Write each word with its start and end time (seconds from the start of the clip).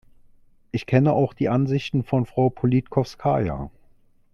Ich 0.71 0.87
kenne 0.87 1.13
auch 1.13 1.35
die 1.35 1.47
Ansichten 1.47 2.01
von 2.03 2.25
Frau 2.25 2.49
Politkowskaja. 2.49 3.69